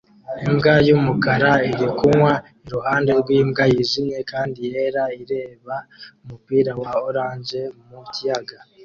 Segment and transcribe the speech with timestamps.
[0.45, 2.31] Imbwa y'umukara iri kunywa
[2.65, 5.75] iruhande rw'imbwa yijimye kandi yera ireba
[6.21, 8.57] umupira wa orange mu kiyaga